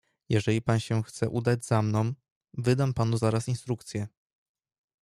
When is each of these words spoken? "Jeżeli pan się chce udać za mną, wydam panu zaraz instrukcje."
"Jeżeli 0.29 0.61
pan 0.61 0.79
się 0.79 1.03
chce 1.03 1.29
udać 1.29 1.65
za 1.65 1.81
mną, 1.81 2.13
wydam 2.53 2.93
panu 2.93 3.17
zaraz 3.17 3.47
instrukcje." 3.47 4.07